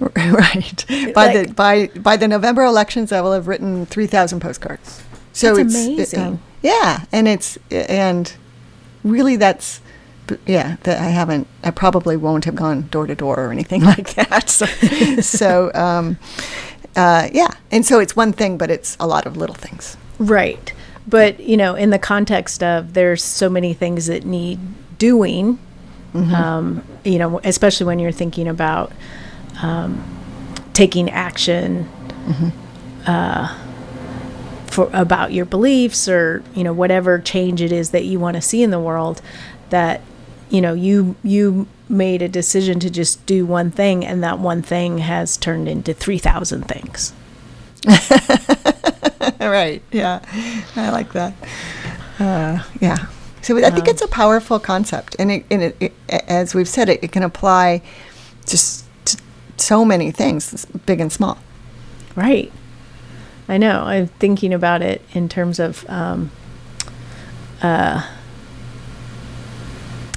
Right. 0.00 0.84
By 1.14 1.26
like, 1.26 1.48
the 1.48 1.54
by 1.54 1.86
by 1.98 2.16
the 2.16 2.28
november 2.28 2.64
elections 2.64 3.12
i 3.12 3.20
will 3.22 3.32
have 3.32 3.48
written 3.48 3.86
3000 3.86 4.40
postcards. 4.40 5.02
So 5.32 5.56
it's 5.56 5.74
amazing. 5.74 6.34
it, 6.34 6.40
yeah 6.62 7.04
and 7.12 7.26
it's 7.26 7.58
and 7.70 8.34
really 9.04 9.36
that's 9.36 9.80
yeah 10.44 10.76
that 10.82 11.00
i 11.00 11.08
haven't 11.08 11.46
i 11.62 11.70
probably 11.70 12.16
won't 12.16 12.44
have 12.44 12.56
gone 12.56 12.88
door 12.88 13.06
to 13.06 13.14
door 13.14 13.38
or 13.38 13.52
anything 13.52 13.82
like 13.94 14.14
that. 14.14 14.50
So, 14.50 14.66
so 15.20 15.70
um, 15.74 16.18
uh, 16.94 17.28
yeah 17.32 17.52
and 17.70 17.86
so 17.86 17.98
it's 17.98 18.14
one 18.14 18.32
thing 18.32 18.58
but 18.58 18.70
it's 18.70 18.96
a 19.00 19.06
lot 19.06 19.24
of 19.24 19.36
little 19.36 19.54
things. 19.54 19.96
Right. 20.18 20.72
But 21.06 21.40
you 21.40 21.56
know 21.56 21.74
in 21.74 21.88
the 21.88 21.98
context 21.98 22.62
of 22.62 22.92
there's 22.92 23.24
so 23.24 23.48
many 23.48 23.72
things 23.72 24.06
that 24.06 24.26
need 24.26 24.58
doing, 24.98 25.58
mm-hmm. 26.12 26.34
um, 26.34 26.84
you 27.04 27.18
know, 27.18 27.40
especially 27.44 27.86
when 27.86 27.98
you're 27.98 28.12
thinking 28.12 28.48
about 28.48 28.92
um, 29.62 30.02
taking 30.72 31.10
action 31.10 31.88
mm-hmm. 32.26 32.48
uh, 33.10 33.56
for 34.66 34.90
about 34.92 35.32
your 35.32 35.44
beliefs 35.44 36.08
or 36.08 36.42
you 36.54 36.62
know 36.62 36.72
whatever 36.72 37.18
change 37.18 37.62
it 37.62 37.72
is 37.72 37.90
that 37.90 38.04
you 38.04 38.18
want 38.18 38.34
to 38.34 38.40
see 38.40 38.62
in 38.62 38.70
the 38.70 38.80
world, 38.80 39.22
that 39.70 40.00
you 40.50 40.60
know 40.60 40.74
you 40.74 41.16
you 41.22 41.66
made 41.88 42.20
a 42.20 42.28
decision 42.28 42.80
to 42.80 42.90
just 42.90 43.24
do 43.26 43.46
one 43.46 43.70
thing, 43.70 44.04
and 44.04 44.22
that 44.22 44.38
one 44.38 44.62
thing 44.62 44.98
has 44.98 45.36
turned 45.36 45.68
into 45.68 45.94
three 45.94 46.18
thousand 46.18 46.62
things. 46.68 47.12
right. 49.40 49.82
Yeah, 49.92 50.20
I 50.74 50.90
like 50.90 51.12
that. 51.12 51.34
Uh, 52.18 52.62
yeah. 52.80 53.06
So 53.46 53.56
I 53.64 53.70
think 53.70 53.86
it's 53.86 54.02
a 54.02 54.08
powerful 54.08 54.58
concept, 54.58 55.14
and 55.20 55.30
it, 55.30 55.46
and 55.52 55.62
it, 55.62 55.76
it 55.80 55.94
as 56.08 56.52
we've 56.52 56.66
said, 56.66 56.88
it, 56.88 57.04
it 57.04 57.12
can 57.12 57.22
apply 57.22 57.80
just 58.44 58.84
to 59.04 59.18
so 59.56 59.84
many 59.84 60.10
things, 60.10 60.64
big 60.84 60.98
and 60.98 61.12
small. 61.12 61.38
Right. 62.16 62.50
I 63.48 63.56
know. 63.56 63.82
I'm 63.82 64.08
thinking 64.08 64.52
about 64.52 64.82
it 64.82 65.00
in 65.14 65.28
terms 65.28 65.60
of 65.60 65.88
um, 65.88 66.32
uh, 67.62 68.10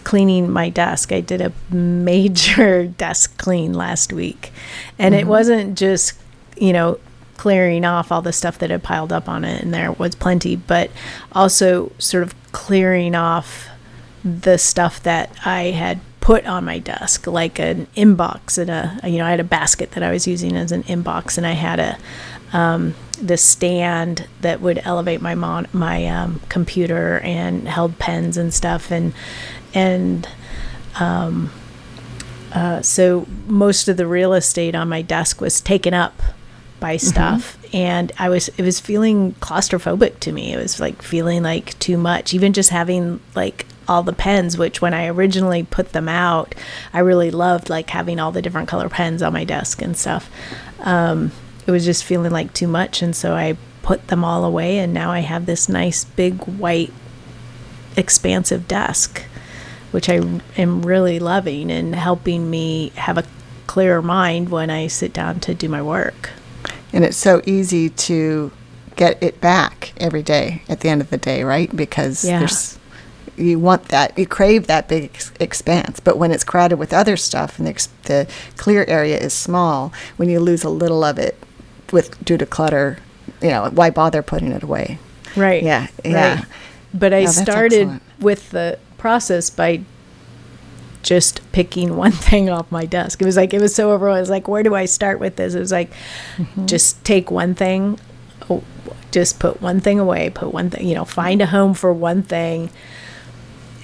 cleaning 0.03 0.49
my 0.49 0.69
desk. 0.69 1.11
I 1.11 1.21
did 1.21 1.39
a 1.39 1.53
major 1.71 2.87
desk 2.97 3.37
clean 3.37 3.73
last 3.73 4.11
week, 4.11 4.51
and 4.97 5.13
mm-hmm. 5.13 5.19
it 5.19 5.27
wasn't 5.27 5.77
just 5.77 6.13
you 6.57 6.73
know 6.73 6.99
clearing 7.39 7.85
off 7.85 8.11
all 8.11 8.21
the 8.21 8.33
stuff 8.33 8.57
that 8.57 8.69
had 8.69 8.83
piled 8.83 9.13
up 9.13 9.29
on 9.29 9.45
it, 9.45 9.63
and 9.63 9.73
there 9.73 9.93
was 9.93 10.13
plenty, 10.13 10.57
but 10.57 10.91
also 11.31 11.89
sort 11.97 12.21
of 12.21 12.35
clearing 12.51 13.15
off 13.15 13.69
the 14.25 14.57
stuff 14.57 15.01
that 15.03 15.31
I 15.45 15.71
had 15.71 16.01
put 16.19 16.45
on 16.45 16.65
my 16.65 16.79
desk, 16.79 17.27
like 17.27 17.57
an 17.57 17.87
inbox 17.95 18.57
and 18.57 18.69
a 18.69 18.99
you 19.09 19.19
know 19.19 19.25
I 19.25 19.29
had 19.29 19.39
a 19.39 19.45
basket 19.45 19.91
that 19.91 20.03
I 20.03 20.11
was 20.11 20.27
using 20.27 20.57
as 20.57 20.73
an 20.73 20.83
inbox, 20.83 21.37
and 21.37 21.47
I 21.47 21.53
had 21.53 21.79
a 21.79 21.97
um, 22.51 22.93
stand 23.37 24.27
that 24.41 24.59
would 24.59 24.81
elevate 24.83 25.21
my 25.21 25.33
mon- 25.33 25.69
my 25.71 26.07
um, 26.07 26.41
computer 26.49 27.19
and 27.19 27.69
held 27.69 27.97
pens 27.99 28.35
and 28.35 28.53
stuff, 28.53 28.91
and 28.91 29.13
and 29.73 30.27
um, 30.99 31.51
uh, 32.51 32.81
so 32.81 33.25
most 33.47 33.87
of 33.87 33.95
the 33.95 34.05
real 34.05 34.33
estate 34.33 34.75
on 34.75 34.89
my 34.89 35.01
desk 35.01 35.39
was 35.39 35.61
taken 35.61 35.93
up 35.93 36.21
by 36.79 36.95
mm-hmm. 36.95 37.07
stuff. 37.07 37.57
Mm-hmm. 37.57 37.77
and 37.77 38.11
i 38.17 38.29
was 38.29 38.47
it 38.57 38.63
was 38.63 38.79
feeling 38.79 39.33
claustrophobic 39.33 40.19
to 40.21 40.31
me. 40.31 40.53
It 40.53 40.57
was 40.57 40.79
like 40.79 41.01
feeling 41.01 41.43
like 41.43 41.77
too 41.79 41.97
much. 41.97 42.33
Even 42.33 42.53
just 42.53 42.69
having 42.69 43.19
like 43.35 43.65
all 43.87 44.03
the 44.03 44.13
pens 44.13 44.57
which 44.57 44.81
when 44.81 44.93
i 44.93 45.07
originally 45.07 45.63
put 45.63 45.93
them 45.93 46.07
out 46.07 46.53
i 46.93 46.99
really 46.99 47.31
loved 47.31 47.71
like 47.71 47.89
having 47.89 48.19
all 48.19 48.31
the 48.31 48.41
different 48.41 48.67
color 48.67 48.87
pens 48.87 49.23
on 49.23 49.33
my 49.33 49.43
desk 49.43 49.81
and 49.81 49.97
stuff. 49.97 50.29
Um, 50.81 51.31
it 51.67 51.71
was 51.71 51.85
just 51.85 52.03
feeling 52.03 52.31
like 52.31 52.53
too 52.53 52.67
much. 52.67 53.01
And 53.01 53.15
so 53.15 53.35
i 53.35 53.57
put 53.81 54.07
them 54.07 54.23
all 54.23 54.45
away 54.45 54.77
and 54.77 54.93
now 54.93 55.09
i 55.09 55.19
have 55.19 55.47
this 55.47 55.67
nice 55.67 56.03
big 56.03 56.43
white 56.43 56.93
expansive 57.97 58.67
desk 58.67 59.23
which 59.89 60.07
i 60.09 60.15
am 60.57 60.81
really 60.83 61.17
loving 61.17 61.71
and 61.71 61.95
helping 61.95 62.49
me 62.49 62.89
have 62.89 63.17
a 63.17 63.23
clearer 63.65 64.01
mind 64.01 64.49
when 64.49 64.69
i 64.69 64.85
sit 64.85 65.11
down 65.11 65.39
to 65.39 65.55
do 65.55 65.67
my 65.67 65.81
work 65.81 66.29
and 66.93 67.03
it's 67.03 67.17
so 67.17 67.41
easy 67.45 67.89
to 67.89 68.51
get 68.95 69.21
it 69.23 69.39
back 69.39 69.93
every 69.97 70.23
day 70.23 70.61
at 70.67 70.81
the 70.81 70.89
end 70.89 71.01
of 71.01 71.09
the 71.09 71.17
day, 71.17 71.43
right? 71.43 71.73
Because 71.75 72.25
yeah. 72.25 72.39
there's 72.39 72.79
you 73.39 73.57
want 73.57 73.85
that, 73.85 74.17
you 74.17 74.27
crave 74.27 74.67
that 74.67 74.87
big 74.87 75.05
ex- 75.05 75.31
expanse. 75.39 75.99
But 75.99 76.17
when 76.17 76.31
it's 76.31 76.43
crowded 76.43 76.77
with 76.77 76.93
other 76.93 77.15
stuff 77.15 77.57
and 77.57 77.65
the, 77.65 77.71
ex- 77.71 77.87
the 78.03 78.27
clear 78.57 78.85
area 78.87 79.17
is 79.17 79.33
small, 79.33 79.93
when 80.17 80.29
you 80.29 80.39
lose 80.39 80.63
a 80.63 80.69
little 80.69 81.03
of 81.03 81.17
it 81.17 81.37
with 81.91 82.23
due 82.23 82.37
to 82.37 82.45
clutter, 82.45 82.99
you 83.41 83.49
know, 83.49 83.69
why 83.69 83.89
bother 83.89 84.21
putting 84.21 84.51
it 84.51 84.63
away? 84.63 84.99
Right. 85.35 85.63
Yeah. 85.63 85.87
Yeah. 86.03 86.35
Right. 86.35 86.45
But 86.93 87.13
I 87.13 87.25
started 87.25 88.01
with 88.19 88.49
the 88.49 88.79
process 88.97 89.49
by 89.49 89.81
just 91.03 91.41
picking 91.51 91.95
one 91.95 92.11
thing 92.29 92.49
off 92.49 92.71
my 92.71 92.85
desk. 92.85 93.21
It 93.21 93.25
was 93.25 93.37
like 93.37 93.53
it 93.53 93.61
was 93.61 93.73
so 93.73 93.91
overwhelming. 93.91 94.19
It 94.19 94.21
was 94.21 94.29
like, 94.29 94.47
where 94.47 94.63
do 94.63 94.75
I 94.75 94.85
start 94.85 95.19
with 95.19 95.35
this? 95.35 95.53
It 95.53 95.59
was 95.59 95.71
like, 95.71 95.91
mm-hmm. 96.37 96.65
just 96.65 97.03
take 97.03 97.31
one 97.31 97.55
thing, 97.55 97.99
oh, 98.49 98.63
just 99.11 99.39
put 99.39 99.61
one 99.61 99.79
thing 99.79 99.99
away, 99.99 100.29
put 100.29 100.53
one 100.53 100.69
thing, 100.69 100.87
you 100.87 100.95
know, 100.95 101.05
find 101.05 101.41
a 101.41 101.47
home 101.47 101.73
for 101.73 101.91
one 101.93 102.23
thing, 102.23 102.69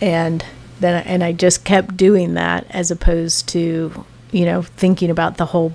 and 0.01 0.45
then 0.79 1.03
and 1.05 1.23
I 1.23 1.31
just 1.31 1.63
kept 1.63 1.97
doing 1.97 2.33
that 2.33 2.65
as 2.69 2.91
opposed 2.91 3.47
to 3.49 4.05
you 4.31 4.45
know 4.45 4.61
thinking 4.61 5.09
about 5.09 5.37
the 5.37 5.47
whole 5.47 5.73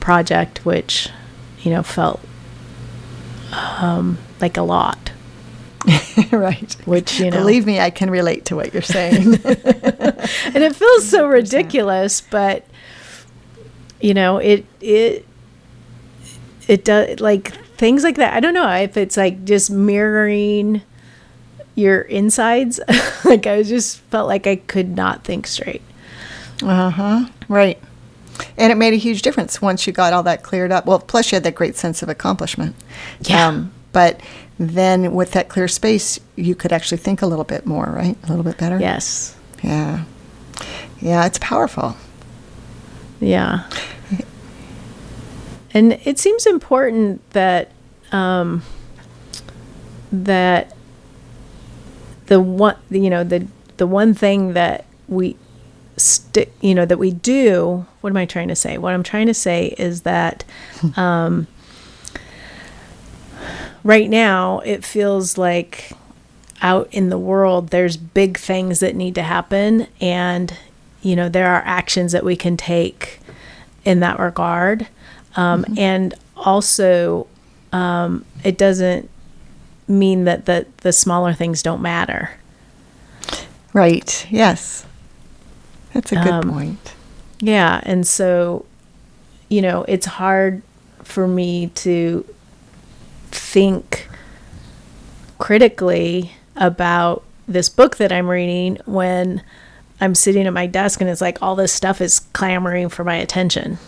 project, 0.00 0.64
which 0.64 1.10
you 1.60 1.70
know 1.70 1.82
felt 1.82 2.20
um, 3.52 4.18
like 4.40 4.56
a 4.56 4.62
lot. 4.62 5.05
right. 6.32 6.72
Which, 6.84 7.20
you 7.20 7.30
know. 7.30 7.38
Believe 7.38 7.66
me, 7.66 7.80
I 7.80 7.90
can 7.90 8.10
relate 8.10 8.46
to 8.46 8.56
what 8.56 8.72
you're 8.72 8.82
saying. 8.82 9.34
and 9.44 9.44
it 9.44 10.74
feels 10.74 11.08
so 11.08 11.26
ridiculous, 11.28 12.20
but 12.20 12.66
you 14.00 14.14
know, 14.14 14.38
it 14.38 14.64
it 14.80 15.26
it 16.68 16.84
does 16.84 17.20
like 17.20 17.48
things 17.76 18.02
like 18.02 18.16
that. 18.16 18.34
I 18.34 18.40
don't 18.40 18.54
know 18.54 18.68
if 18.70 18.96
it's 18.96 19.16
like 19.16 19.44
just 19.44 19.70
mirroring 19.70 20.82
your 21.74 22.02
insides. 22.02 22.80
like 23.24 23.46
I 23.46 23.62
just 23.62 23.98
felt 23.98 24.26
like 24.26 24.46
I 24.46 24.56
could 24.56 24.96
not 24.96 25.24
think 25.24 25.46
straight. 25.46 25.82
Uh 26.62 26.90
huh. 26.90 27.26
Right. 27.48 27.78
And 28.58 28.70
it 28.70 28.76
made 28.76 28.92
a 28.92 28.98
huge 28.98 29.22
difference 29.22 29.62
once 29.62 29.86
you 29.86 29.92
got 29.92 30.12
all 30.12 30.22
that 30.24 30.42
cleared 30.42 30.72
up. 30.72 30.84
Well, 30.86 30.98
plus 30.98 31.30
you 31.30 31.36
had 31.36 31.44
that 31.44 31.54
great 31.54 31.76
sense 31.76 32.02
of 32.02 32.08
accomplishment. 32.08 32.74
Yeah. 33.22 33.64
but 33.92 34.20
then 34.58 35.12
with 35.14 35.32
that 35.32 35.48
clear 35.48 35.68
space, 35.68 36.18
you 36.34 36.54
could 36.54 36.72
actually 36.72 36.98
think 36.98 37.22
a 37.22 37.26
little 37.26 37.44
bit 37.44 37.66
more, 37.66 37.86
right? 37.86 38.16
A 38.24 38.26
little 38.28 38.44
bit 38.44 38.56
better. 38.58 38.78
Yes. 38.78 39.36
Yeah. 39.62 40.04
Yeah, 41.00 41.26
it's 41.26 41.38
powerful. 41.38 41.96
Yeah. 43.20 43.68
And 45.74 45.92
it 46.04 46.18
seems 46.18 46.46
important 46.46 47.28
that 47.32 47.70
um, 48.10 48.62
that 50.10 50.74
the 52.26 52.40
one 52.40 52.76
you 52.90 53.10
know 53.10 53.24
the 53.24 53.46
the 53.76 53.86
one 53.86 54.14
thing 54.14 54.54
that 54.54 54.84
we 55.08 55.36
stick 55.96 56.52
you 56.60 56.74
know 56.74 56.84
that 56.84 56.98
we 56.98 57.10
do 57.10 57.86
what 58.00 58.10
am 58.10 58.16
i 58.16 58.26
trying 58.26 58.48
to 58.48 58.56
say 58.56 58.76
what 58.78 58.92
i'm 58.92 59.02
trying 59.02 59.26
to 59.26 59.34
say 59.34 59.74
is 59.78 60.02
that 60.02 60.44
um, 60.96 61.46
right 63.86 64.10
now 64.10 64.58
it 64.60 64.84
feels 64.84 65.38
like 65.38 65.92
out 66.62 66.88
in 66.90 67.08
the 67.10 67.18
world 67.18 67.68
there's 67.68 67.96
big 67.96 68.36
things 68.38 68.80
that 68.80 68.94
need 68.96 69.14
to 69.14 69.22
happen 69.22 69.86
and 70.00 70.56
you 71.02 71.14
know 71.14 71.28
there 71.28 71.48
are 71.48 71.62
actions 71.64 72.12
that 72.12 72.24
we 72.24 72.34
can 72.36 72.56
take 72.56 73.20
in 73.84 74.00
that 74.00 74.18
regard 74.18 74.86
um, 75.36 75.64
and 75.76 76.14
also 76.36 77.26
um, 77.72 78.24
it 78.42 78.56
doesn't 78.58 79.08
mean 79.88 80.24
that 80.24 80.46
the, 80.46 80.66
the 80.78 80.92
smaller 80.92 81.32
things 81.32 81.62
don't 81.62 81.82
matter 81.82 82.30
Right. 83.72 84.26
Yes. 84.30 84.86
That's 85.92 86.12
a 86.12 86.16
good 86.16 86.28
Um, 86.28 86.50
point. 86.50 86.94
Yeah, 87.40 87.80
and 87.84 88.06
so 88.06 88.64
you 89.48 89.60
know, 89.62 89.84
it's 89.86 90.06
hard 90.06 90.62
for 91.02 91.28
me 91.28 91.68
to 91.84 92.24
think 93.36 94.08
critically 95.38 96.32
about 96.56 97.22
this 97.46 97.68
book 97.68 97.96
that 97.96 98.10
I'm 98.12 98.28
reading 98.28 98.78
when 98.86 99.42
I'm 100.00 100.14
sitting 100.14 100.46
at 100.46 100.52
my 100.52 100.66
desk 100.66 101.00
and 101.00 101.08
it's 101.08 101.20
like 101.20 101.40
all 101.42 101.54
this 101.54 101.72
stuff 101.72 102.00
is 102.00 102.20
clamoring 102.32 102.88
for 102.88 103.04
my 103.04 103.16
attention. 103.16 103.78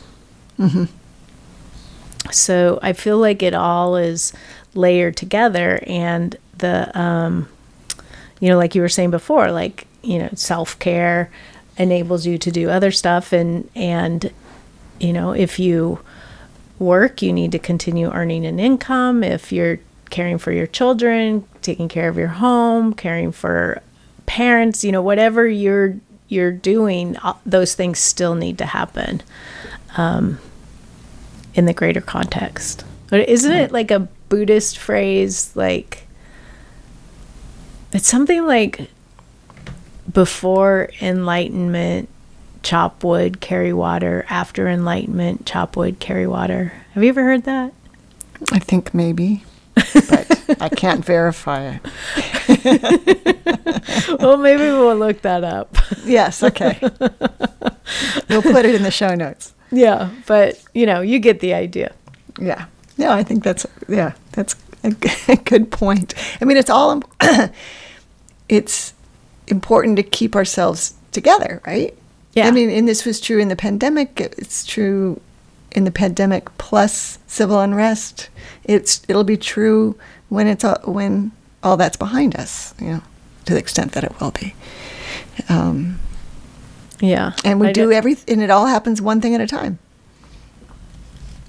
So 2.31 2.79
I 2.83 2.93
feel 2.93 3.19
like 3.19 3.43
it 3.43 3.55
all 3.55 3.97
is 3.97 4.33
layered 4.75 5.17
together, 5.17 5.83
and 5.87 6.37
the, 6.59 6.97
um, 6.99 7.49
you 8.41 8.49
know, 8.51 8.59
like 8.59 8.75
you 8.75 8.83
were 8.83 8.89
saying 8.89 9.11
before, 9.11 9.51
like 9.51 9.87
you 10.03 10.19
know, 10.19 10.29
self 10.35 10.79
care 10.79 11.31
enables 11.79 12.27
you 12.27 12.37
to 12.39 12.51
do 12.51 12.69
other 12.69 12.91
stuff, 12.91 13.33
and 13.33 13.69
and 13.75 14.31
you 15.01 15.13
know, 15.13 15.33
if 15.33 15.59
you 15.59 16.01
work, 16.79 17.23
you 17.23 17.33
need 17.33 17.53
to 17.53 17.59
continue 17.59 18.11
earning 18.11 18.47
an 18.47 18.59
income. 18.59 19.25
If 19.25 19.53
you're 19.53 19.79
caring 20.11 20.39
for 20.39 20.53
your 20.53 20.67
children, 20.67 21.47
taking 21.63 21.89
care 21.89 22.09
of 22.09 22.17
your 22.17 22.29
home, 22.29 22.95
caring 22.95 23.33
for 23.33 23.83
parents, 24.27 24.85
you 24.85 24.93
know, 24.93 25.03
whatever 25.03 25.47
you're 25.47 25.97
you're 26.29 26.53
doing, 26.53 27.17
uh, 27.19 27.35
those 27.47 27.75
things 27.75 27.99
still 27.99 28.35
need 28.35 28.59
to 28.59 28.67
happen 28.67 29.23
um, 29.97 30.39
in 31.55 31.65
the 31.65 31.73
greater 31.73 32.03
context. 32.03 32.85
But 33.09 33.29
isn't 33.29 33.53
it 33.53 33.73
like 33.73 33.91
a 33.91 34.09
Buddhist 34.29 34.79
phrase? 34.79 35.57
Like 35.57 36.07
it's 37.93 38.09
something 38.09 38.47
like 38.47 38.91
before 40.13 40.91
enlightenment, 41.01 42.09
chop 42.63 43.03
wood, 43.05 43.41
carry 43.41 43.73
water. 43.73 44.25
After 44.29 44.69
enlightenment, 44.69 45.47
chop 45.47 45.77
wood, 45.77 45.99
carry 46.01 46.27
water. 46.27 46.73
Have 46.93 47.03
you 47.03 47.09
ever 47.11 47.23
heard 47.25 47.45
that? 47.45 47.73
I 48.53 48.59
think 48.59 48.95
maybe, 48.95 49.45
but 49.75 50.45
I 50.61 50.69
can't 50.69 51.05
verify 51.05 51.79
it. 51.79 51.81
well, 54.21 54.37
maybe 54.37 54.63
we'll 54.63 54.97
look 54.97 55.23
that 55.23 55.43
up. 55.45 55.77
Yes. 56.05 56.43
Okay. 56.43 56.79
we'll 58.29 58.43
put 58.43 58.65
it 58.65 58.75
in 58.75 58.83
the 58.83 58.91
show 58.93 59.15
notes. 59.15 59.55
yeah, 59.71 60.11
but 60.27 60.63
you 60.75 60.87
know, 60.87 61.01
you 61.01 61.19
get 61.19 61.41
the 61.41 61.55
idea. 61.55 61.93
Yeah. 62.41 62.67
No, 62.97 63.11
I 63.13 63.23
think 63.25 63.43
that's 63.45 63.67
yeah, 63.89 64.13
that's 64.33 64.55
a, 64.85 64.91
g- 64.93 65.33
a 65.33 65.37
good 65.37 65.71
point. 65.71 66.15
I 66.41 66.45
mean, 66.45 66.57
it's 66.57 66.71
all 66.71 67.03
it's 68.49 68.95
important 69.49 69.97
to 69.97 70.03
keep 70.03 70.37
ourselves 70.37 70.95
together, 71.13 71.61
right? 71.67 71.97
Yeah. 72.35 72.47
I 72.47 72.51
mean, 72.51 72.71
and 72.71 72.87
this 72.87 73.05
was 73.05 73.21
true 73.21 73.39
in 73.39 73.49
the 73.49 73.57
pandemic. 73.57 74.21
It's 74.21 74.65
true 74.65 75.21
in 75.73 75.85
the 75.85 75.91
pandemic 75.91 76.57
plus 76.59 77.19
civil 77.27 77.59
unrest. 77.61 78.29
It's 78.65 79.03
it'll 79.09 79.25
be 79.25 79.37
true 79.37 79.97
when 80.29 80.47
it's 80.47 80.65
all, 80.65 80.79
when 80.85 81.33
all 81.63 81.77
that's 81.77 81.97
behind 81.97 82.37
us. 82.37 82.75
You 82.81 82.87
know, 82.89 83.03
to 83.47 83.55
the 83.55 83.59
extent 83.59 83.93
that 83.93 84.05
it 84.05 84.13
will 84.21 84.31
be. 84.33 84.55
Um, 85.49 85.99
Yeah. 87.01 87.33
and 87.45 87.61
we 87.61 87.69
I 87.69 87.73
do 87.73 87.91
everything, 87.93 88.35
and 88.35 88.43
it 88.43 88.51
all 88.51 88.67
happens 88.67 89.01
one 89.03 89.21
thing 89.21 89.35
at 89.35 89.41
a 89.41 89.47
time. 89.47 89.79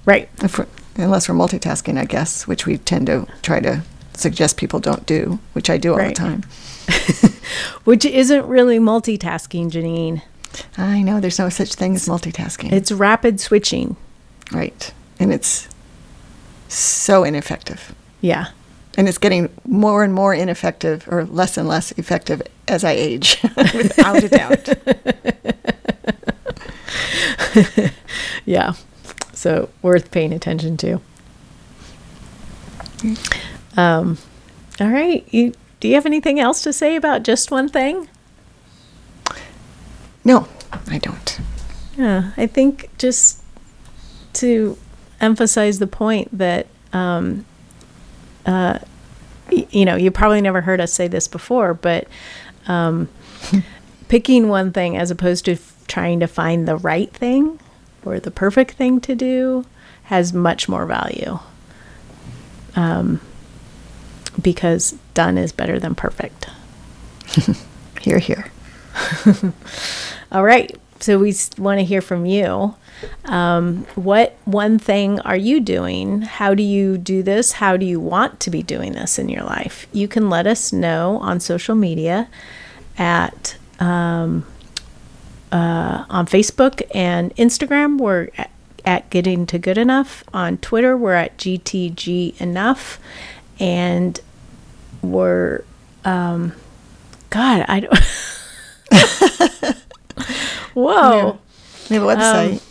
Right. 0.06 0.30
We're, 0.58 0.65
unless 0.96 1.30
we're 1.30 1.36
multitasking, 1.36 1.98
I 2.00 2.06
guess, 2.06 2.48
which 2.48 2.65
we 2.65 2.78
tend 2.78 3.08
to 3.08 3.28
try 3.42 3.60
to 3.60 3.84
suggest 4.15 4.58
people 4.58 4.80
don't 4.80 5.06
do, 5.06 5.39
which 5.54 5.70
I 5.70 5.78
do 5.78 5.92
all 5.92 5.98
Right. 5.98 6.15
the 6.15 6.22
time. 6.22 6.44
Which 7.84 8.06
isn't 8.06 8.46
really 8.48 8.80
multitasking, 8.80 9.70
Janine. 9.72 10.22
I 10.78 11.02
know 11.02 11.20
there's 11.20 11.40
no 11.40 11.50
such 11.50 11.74
thing 11.76 11.96
as 11.96 12.08
multitasking. 12.08 12.72
It's 12.72 12.92
rapid 12.92 13.40
switching. 13.40 13.96
right. 14.52 14.94
And 15.20 15.34
it's 15.34 15.68
so 16.70 17.24
ineffective. 17.24 17.94
Yeah. 18.22 18.48
And 18.98 19.08
it's 19.08 19.18
getting 19.18 19.50
more 19.66 20.04
and 20.04 20.14
more 20.14 20.34
ineffective 20.34 21.08
or 21.08 21.26
less 21.26 21.58
and 21.58 21.68
less 21.68 21.92
effective 21.94 22.42
as 22.68 22.84
I 22.84 22.92
age, 22.92 23.42
without 23.74 24.24
a 24.24 24.30
doubt. 24.30 24.70
Yeah. 28.46 28.74
So 29.34 29.70
worth 29.82 30.12
paying 30.12 30.34
attention 30.34 30.78
to. 30.78 31.02
Um, 33.78 34.18
all 34.80 34.90
right. 34.90 35.26
You 35.32 35.54
do 35.80 35.88
you 35.88 35.96
have 35.96 36.06
anything 36.06 36.40
else 36.40 36.62
to 36.64 36.74
say 36.74 36.96
about 36.96 37.24
just 37.24 37.52
one 37.52 37.70
thing? 37.70 38.10
No, 40.30 40.48
I 40.89 41.00
don't. 41.00 41.39
Yeah, 41.98 42.32
I 42.38 42.46
think 42.46 42.88
just 43.00 43.42
to 44.34 44.78
emphasize 45.20 45.80
the 45.80 45.88
point 45.88 46.30
that, 46.38 46.68
um, 46.94 47.46
uh, 48.46 48.78
y- 49.52 49.65
you 49.72 49.86
know, 49.86 49.96
you 49.96 50.12
probably 50.12 50.39
never 50.42 50.62
heard 50.62 50.80
us 50.80 50.94
say 50.94 51.08
this 51.08 51.28
before, 51.28 51.74
but 51.74 52.08
um, 52.68 53.10
picking 54.08 54.50
one 54.50 54.72
thing 54.72 54.96
as 54.96 55.10
opposed 55.10 55.46
to 55.46 55.54
f- 55.54 55.74
trying 55.88 56.20
to 56.20 56.28
find 56.28 56.68
the 56.68 56.78
right 56.78 57.12
thing 57.12 57.60
or 58.06 58.20
the 58.20 58.30
perfect 58.30 58.74
thing 58.76 59.02
to 59.02 59.15
do 59.15 59.65
has 60.04 60.32
much 60.32 60.70
more 60.70 60.86
value. 60.86 61.39
Um, 62.76 63.20
because 64.39 64.92
done 65.15 65.39
is 65.39 65.52
better 65.52 65.80
than 65.80 65.96
perfect. 65.96 66.48
Hear, 68.02 68.20
hear. 68.20 68.52
All 70.32 70.44
right. 70.44 70.76
So 71.00 71.18
we 71.18 71.34
want 71.58 71.80
to 71.80 71.86
hear 71.86 72.02
from 72.02 72.26
you. 72.26 72.76
Um, 73.26 73.86
what 73.96 74.36
one 74.44 74.78
thing 74.78 75.20
are 75.22 75.38
you 75.38 75.60
doing? 75.62 76.22
How 76.22 76.54
do 76.54 76.62
you 76.62 76.98
do 76.98 77.24
this? 77.24 77.54
How 77.54 77.78
do 77.78 77.86
you 77.86 78.00
want 78.00 78.39
to 78.42 78.50
be 78.50 78.62
doing 78.62 78.92
this 78.92 79.18
in 79.18 79.30
your 79.30 79.44
life? 79.44 79.88
You 79.94 80.08
can 80.08 80.30
let 80.30 80.46
us 80.46 80.74
know 80.74 81.18
on 81.18 81.39
social 81.39 81.74
media 81.74 82.28
at 82.98 83.56
um, 83.80 84.46
uh, 85.54 86.06
on 86.10 86.26
Facebook 86.26 86.82
and 86.94 87.34
Instagram. 87.38 87.98
We're 87.98 88.30
at, 88.38 88.52
at 88.84 89.10
Getting 89.10 89.46
to 89.48 89.58
Good 89.58 89.78
Enough. 89.78 90.26
On 90.34 90.58
Twitter, 90.58 90.98
we're 90.98 91.13
at 91.13 91.38
GTG 91.38 92.39
Enough, 92.42 93.00
and 93.58 94.20
we're 95.02 95.63
um, 96.04 96.52
God, 97.30 97.65
I 97.70 97.80
don't. 97.80 98.00
Whoa. 100.73 101.39
We 101.89 101.95
have 101.95 102.03
a 102.03 102.08
website. 102.08 102.62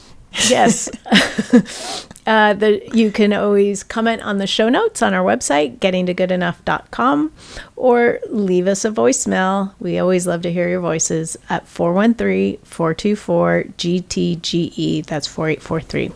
yes. 0.48 0.88
uh, 2.26 2.54
the, 2.54 2.86
you 2.94 3.10
can 3.10 3.32
always 3.32 3.82
comment 3.82 4.22
on 4.22 4.38
the 4.38 4.46
show 4.46 4.68
notes 4.68 5.02
on 5.02 5.14
our 5.14 5.24
website, 5.24 5.78
gettingtogoodenough.com, 5.78 7.32
or 7.76 8.20
leave 8.28 8.66
us 8.66 8.84
a 8.84 8.90
voicemail. 8.90 9.72
We 9.80 9.98
always 9.98 10.26
love 10.26 10.42
to 10.42 10.52
hear 10.52 10.68
your 10.68 10.80
voices 10.80 11.36
at 11.48 11.66
413 11.66 12.58
424 12.64 13.64
GTGE. 13.76 15.06
That's 15.06 15.26
4843. 15.26 16.10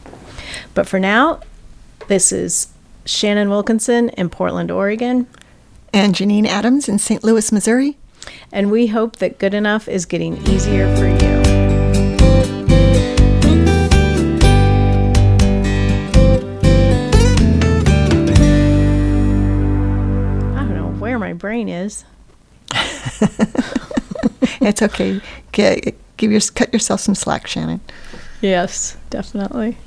But 0.75 0.87
for 0.87 1.01
now, 1.01 1.41
this 2.09 2.33
is 2.33 2.69
Shannon 3.05 3.49
Wilkinson 3.49 4.11
in 4.11 4.29
Portland, 4.31 4.71
Oregon. 4.71 5.27
And 5.95 6.15
Janine 6.15 6.47
Adams 6.47 6.89
in 6.89 6.99
St. 6.99 7.23
Louis, 7.23 7.53
Missouri. 7.53 7.99
And 8.51 8.71
we 8.71 8.89
hope 8.89 9.17
that 9.17 9.39
good 9.39 9.55
enough 9.55 9.89
is 9.89 10.07
getting 10.07 10.37
easier 10.49 10.95
for 10.97 11.07
you. 11.07 11.43
I 20.55 20.65
don't 20.65 20.75
know 20.75 20.95
where 20.99 21.19
my 21.19 21.33
brain 21.33 21.69
is. 21.69 22.05
it's 24.61 24.83
okay. 24.83 25.21
Get, 25.53 25.95
give 26.17 26.31
your, 26.31 26.41
cut 26.55 26.73
yourself 26.73 27.01
some 27.01 27.15
slack, 27.15 27.47
Shannon. 27.47 27.81
Yes, 28.41 28.97
definitely. 29.11 29.79